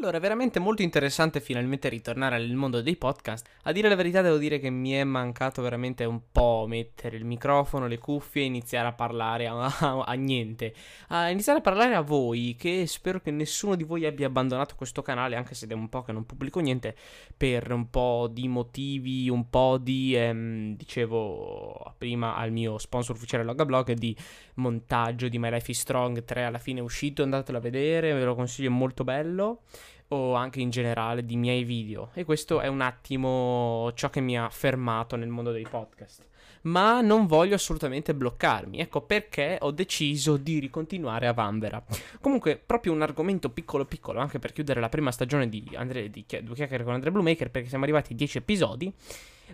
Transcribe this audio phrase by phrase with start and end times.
[0.00, 3.44] Allora, veramente molto interessante finalmente ritornare nel mondo dei podcast.
[3.64, 7.24] A dire la verità, devo dire che mi è mancato veramente un po' mettere il
[7.24, 10.72] microfono, le cuffie e iniziare a parlare a, a, a, niente.
[11.08, 15.02] A iniziare a parlare a voi, che spero che nessuno di voi abbia abbandonato questo
[15.02, 16.94] canale, anche se è un po' che non pubblico niente,
[17.36, 23.42] per un po' di motivi, un po' di, ehm, dicevo prima al mio sponsor ufficiale
[23.42, 24.16] Logablog, di
[24.54, 28.24] montaggio di My Life is Strong 3 alla fine è uscito, andatelo a vedere, ve
[28.24, 29.62] lo consiglio, è molto bello
[30.08, 34.38] o anche in generale di miei video e questo è un attimo ciò che mi
[34.38, 36.26] ha fermato nel mondo dei podcast.
[36.62, 41.82] Ma non voglio assolutamente bloccarmi, ecco perché ho deciso di ricontinuare a Vanvera.
[42.20, 46.24] Comunque, proprio un argomento piccolo piccolo, anche per chiudere la prima stagione di, Andre, di
[46.42, 48.92] Due Chiacchiere con Andrea Bluemaker, perché siamo arrivati a 10 episodi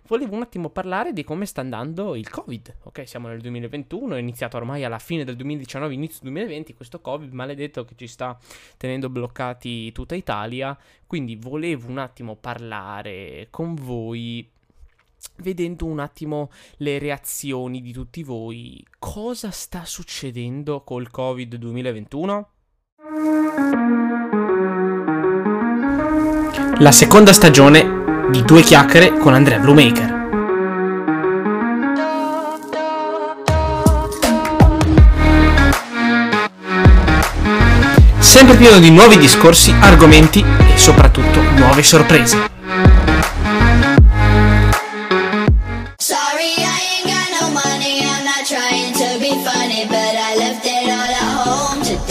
[0.07, 2.77] volevo un attimo parlare di come sta andando il Covid.
[2.85, 7.33] Ok, siamo nel 2021, è iniziato ormai alla fine del 2019, inizio 2020, questo Covid
[7.33, 8.39] maledetto che ci sta
[8.77, 10.77] tenendo bloccati tutta Italia.
[11.07, 14.51] Quindi volevo un attimo parlare con voi
[15.37, 18.85] vedendo un attimo le reazioni di tutti voi.
[18.99, 22.49] Cosa sta succedendo col Covid 2021?
[26.79, 28.04] La seconda stagione
[28.35, 30.23] di Due Chiacchiere con Andrea Bluemaker.
[38.19, 42.51] Sempre pieno di nuovi discorsi, argomenti e soprattutto nuove sorprese.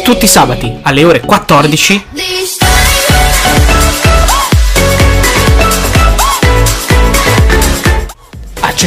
[0.04, 2.06] Tutti i sabati alle ore 14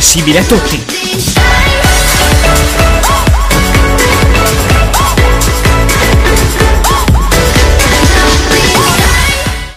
[0.06, 0.76] accessibile a tutti.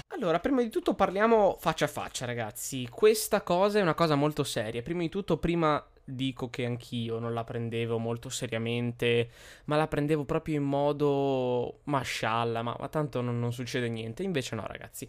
[0.10, 2.88] Allora, prima di tutto parliamo faccia a faccia, ragazzi.
[2.92, 4.84] Questa cosa è una cosa molto seria.
[4.84, 9.30] Prima di tutto, prima dico che anch'io non la prendevo molto seriamente,
[9.66, 14.22] ma la prendevo proprio in modo mascialla, ma, ma tanto non, non succede niente.
[14.22, 15.08] Invece no, ragazzi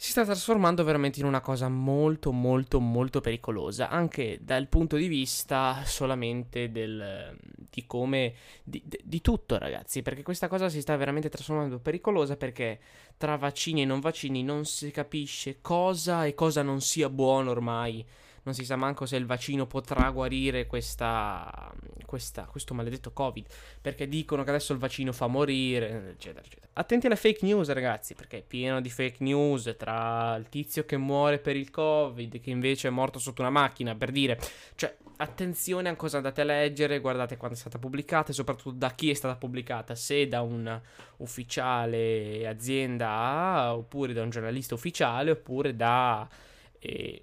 [0.00, 5.08] si sta trasformando veramente in una cosa molto molto molto pericolosa, anche dal punto di
[5.08, 7.36] vista solamente del,
[7.68, 8.32] di come,
[8.62, 12.78] di, di, tutto ragazzi, perché questa cosa si sta veramente trasformando pericolosa perché
[13.16, 18.06] tra vaccini e non vaccini non si capisce cosa e cosa non sia buono ormai
[18.48, 21.70] non si sa manco se il vaccino potrà guarire questa,
[22.06, 23.46] questa, questo maledetto Covid,
[23.82, 26.68] perché dicono che adesso il vaccino fa morire, eccetera, eccetera.
[26.72, 30.96] Attenti alle fake news, ragazzi, perché è pieno di fake news tra il tizio che
[30.96, 34.40] muore per il Covid, che invece è morto sotto una macchina, per dire,
[34.76, 38.92] cioè, attenzione a cosa andate a leggere, guardate quando è stata pubblicata e soprattutto da
[38.92, 40.80] chi è stata pubblicata, se da un
[41.18, 46.26] ufficiale azienda oppure da un giornalista ufficiale, oppure da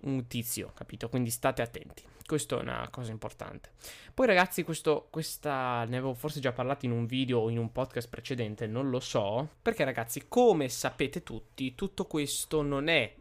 [0.01, 1.09] un tizio, capito?
[1.09, 2.03] Quindi state attenti.
[2.25, 3.69] Questa è una cosa importante.
[4.13, 7.71] Poi ragazzi, questo, questa ne avevo forse già parlato in un video o in un
[7.71, 9.47] podcast precedente, non lo so.
[9.61, 13.13] Perché ragazzi, come sapete tutti, tutto questo non è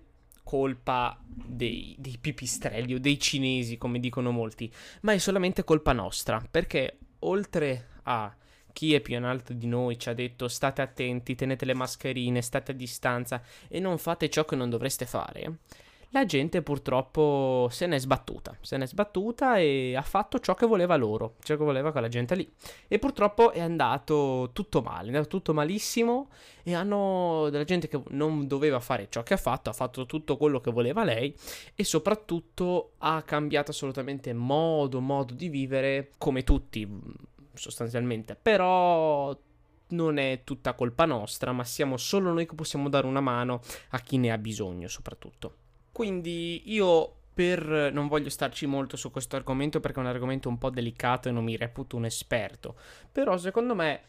[0.42, 4.72] colpa dei, dei pipistrelli o dei cinesi, come dicono molti,
[5.02, 6.42] ma è solamente colpa nostra.
[6.50, 8.34] Perché oltre a
[8.72, 12.42] chi è più in alto di noi ci ha detto state attenti, tenete le mascherine,
[12.42, 15.58] state a distanza e non fate ciò che non dovreste fare
[16.14, 20.94] la gente purtroppo se n'è sbattuta, se n'è sbattuta e ha fatto ciò che voleva
[20.94, 22.48] loro, ciò che voleva quella gente lì.
[22.86, 26.28] E purtroppo è andato tutto male, è andato tutto malissimo
[26.62, 30.36] e hanno della gente che non doveva fare ciò che ha fatto, ha fatto tutto
[30.36, 31.34] quello che voleva lei
[31.74, 36.88] e soprattutto ha cambiato assolutamente modo, modo di vivere come tutti
[37.54, 39.36] sostanzialmente, però
[39.88, 43.98] non è tutta colpa nostra, ma siamo solo noi che possiamo dare una mano a
[43.98, 45.56] chi ne ha bisogno soprattutto.
[45.94, 50.58] Quindi io per non voglio starci molto su questo argomento perché è un argomento un
[50.58, 52.74] po' delicato e non mi reputo un esperto.
[53.12, 54.00] Però secondo me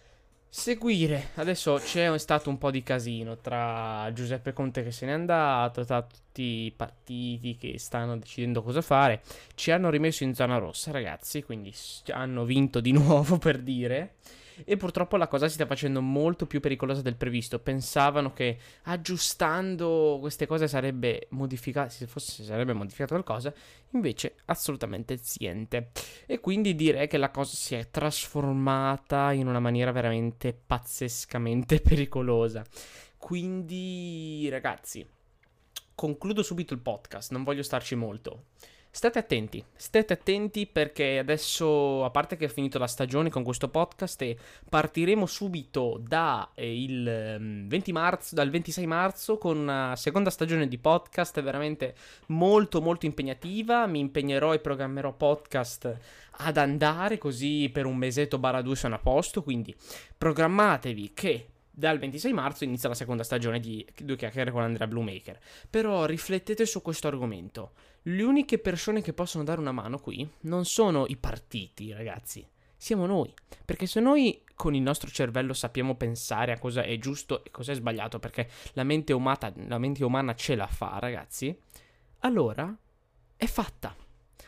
[0.50, 5.86] seguire adesso c'è stato un po' di casino tra Giuseppe Conte che se n'è andato,
[5.86, 9.22] tra tutti i partiti che stanno decidendo cosa fare.
[9.54, 11.72] Ci hanno rimesso in zona rossa, ragazzi, quindi
[12.08, 14.16] hanno vinto di nuovo per dire.
[14.64, 17.60] E purtroppo la cosa si sta facendo molto più pericolosa del previsto.
[17.60, 23.54] Pensavano che aggiustando queste cose sarebbe modificato, se fosse sarebbe modificato qualcosa,
[23.92, 25.92] invece assolutamente niente.
[26.26, 32.64] E quindi direi che la cosa si è trasformata in una maniera veramente pazzescamente pericolosa.
[33.18, 35.06] Quindi, ragazzi,
[35.96, 38.46] concludo subito il podcast, non voglio starci molto.
[38.96, 43.68] State attenti, state attenti perché adesso, a parte che è finito la stagione con questo
[43.68, 44.38] podcast e
[44.70, 47.04] partiremo subito da, eh, il
[47.68, 51.94] 20 ehm, marzo, dal 26 marzo con una seconda stagione di podcast veramente
[52.28, 53.86] molto molto impegnativa.
[53.86, 56.00] Mi impegnerò e programmerò podcast
[56.38, 59.76] ad andare così per un mesetto barra due sono a posto, quindi
[60.18, 65.38] programmatevi che dal 26 marzo inizia la seconda stagione di Due chiacchiere con Andrea Bluemaker.
[65.70, 67.74] Però riflettete su questo argomento.
[68.04, 72.48] Le uniche persone che possono dare una mano qui non sono i partiti, ragazzi.
[72.78, 73.34] Siamo noi.
[73.66, 77.74] Perché se noi con il nostro cervello sappiamo pensare a cosa è giusto e cosa
[77.74, 81.58] è sbagliato, perché la mente, umata, la mente umana ce la fa, ragazzi,
[82.20, 82.74] allora
[83.36, 83.94] è fatta.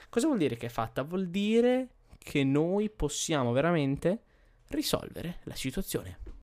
[0.08, 1.04] Cosa vuol dire che è fatta?
[1.04, 4.22] Vuol dire che noi possiamo veramente
[4.70, 6.27] risolvere la situazione.